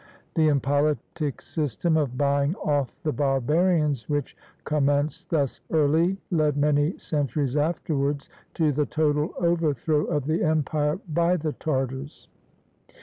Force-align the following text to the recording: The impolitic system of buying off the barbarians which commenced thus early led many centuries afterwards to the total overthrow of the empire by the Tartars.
The 0.33 0.47
impolitic 0.47 1.41
system 1.41 1.95
of 1.95 2.17
buying 2.17 2.55
off 2.55 2.91
the 3.03 3.11
barbarians 3.11 4.09
which 4.09 4.35
commenced 4.63 5.29
thus 5.29 5.61
early 5.69 6.17
led 6.31 6.57
many 6.57 6.97
centuries 6.97 7.55
afterwards 7.55 8.27
to 8.55 8.71
the 8.71 8.87
total 8.87 9.29
overthrow 9.37 10.05
of 10.05 10.25
the 10.25 10.41
empire 10.43 10.97
by 11.07 11.37
the 11.37 11.53
Tartars. 11.53 12.29